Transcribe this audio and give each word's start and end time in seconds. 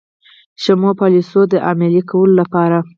شومو 0.61 0.91
پالیسیو 0.99 1.41
د 1.51 1.53
عملي 1.69 2.01
کولو 2.09 2.33
لپاره. 2.41 2.77